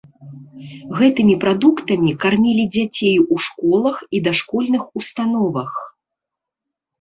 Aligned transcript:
Гэтымі 1.01 1.35
прадуктамі 1.43 2.11
кармілі 2.23 2.65
дзяцей 2.77 3.13
у 3.35 3.37
школах 3.49 3.95
і 4.17 4.23
дашкольных 4.29 4.83
установах. 5.03 5.71